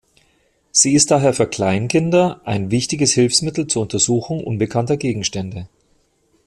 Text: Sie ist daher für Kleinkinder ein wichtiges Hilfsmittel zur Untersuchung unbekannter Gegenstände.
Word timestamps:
Sie 0.71 0.95
ist 0.95 1.11
daher 1.11 1.31
für 1.31 1.45
Kleinkinder 1.45 2.41
ein 2.43 2.71
wichtiges 2.71 3.11
Hilfsmittel 3.11 3.67
zur 3.67 3.83
Untersuchung 3.83 4.43
unbekannter 4.43 4.97
Gegenstände. 4.97 5.67